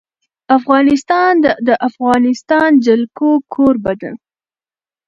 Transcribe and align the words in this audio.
افغانستان 0.57 1.31
د 1.43 1.45
د 1.67 1.69
افغانستان 1.89 2.69
جلکو 2.85 3.29
کوربه 3.53 3.93
دی. 4.01 4.11